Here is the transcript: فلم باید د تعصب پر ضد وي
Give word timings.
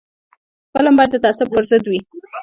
فلم 0.73 0.93
باید 0.97 1.11
د 1.13 1.17
تعصب 1.23 1.47
پر 1.53 1.63
ضد 1.69 1.83
وي 1.91 1.99